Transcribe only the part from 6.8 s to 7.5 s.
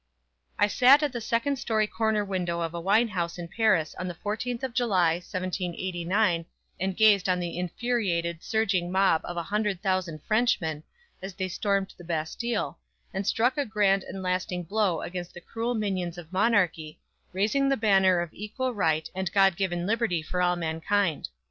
gazed on